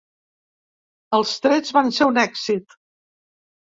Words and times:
Els 1.19 1.35
trets 1.45 1.79
van 1.79 1.95
ser 2.01 2.11
un 2.15 2.21
èxit. 2.27 2.79